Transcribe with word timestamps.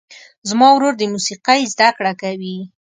زما 0.49 0.67
ورور 0.73 0.93
د 0.97 1.03
موسیقۍ 1.13 1.61
زده 1.73 1.89
کړه 1.97 2.13
کوي. 2.21 2.57